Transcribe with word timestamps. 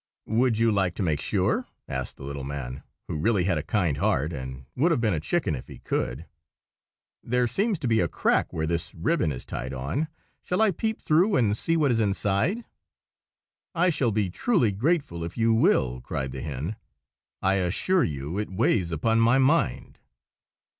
"Would 0.25 0.57
you 0.57 0.71
like 0.71 0.95
to 0.95 1.03
make 1.03 1.21
sure?" 1.21 1.67
asked 1.87 2.17
the 2.17 2.23
little 2.23 2.43
man, 2.43 2.81
who 3.07 3.19
really 3.19 3.43
had 3.43 3.59
a 3.59 3.61
kind 3.61 3.97
heart, 3.97 4.33
and 4.33 4.65
would 4.75 4.89
have 4.89 4.99
been 4.99 5.13
a 5.13 5.19
chicken 5.19 5.53
if 5.53 5.67
he 5.67 5.77
could. 5.77 6.25
"There 7.21 7.45
seems 7.45 7.77
to 7.77 7.87
be 7.87 7.99
a 7.99 8.07
crack 8.07 8.51
where 8.51 8.65
this 8.65 8.95
ribbon 8.95 9.31
is 9.31 9.45
tied 9.45 9.75
on. 9.75 10.07
Shall 10.41 10.59
I 10.63 10.71
peep 10.71 10.99
through 11.03 11.35
and 11.35 11.55
see 11.55 11.77
what 11.77 11.91
is 11.91 11.99
inside?" 11.99 12.65
"I 13.75 13.91
shall 13.91 14.11
be 14.11 14.31
truly 14.31 14.71
grateful 14.71 15.23
if 15.23 15.37
you 15.37 15.53
will!" 15.53 16.01
cried 16.01 16.31
the 16.31 16.41
hen. 16.41 16.77
"I 17.43 17.57
assure 17.57 18.03
you 18.03 18.39
it 18.39 18.49
weighs 18.51 18.91
upon 18.91 19.19
my 19.19 19.37
mind." 19.37 19.99